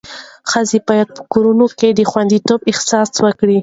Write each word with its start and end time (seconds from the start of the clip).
ښځې 0.51 0.79
باید 0.87 1.07
په 1.15 1.21
کورنۍ 1.31 1.67
کې 1.79 1.89
د 1.93 1.99
خوندیتوب 2.11 2.59
احساس 2.71 3.09
وکړي. 3.25 3.57